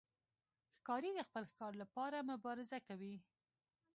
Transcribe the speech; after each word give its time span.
ښکاري 0.77 1.11
د 1.15 1.19
خپل 1.27 1.43
ښکار 1.51 1.73
لپاره 1.81 2.27
مبارزه 2.31 2.79
کوي. 2.87 3.15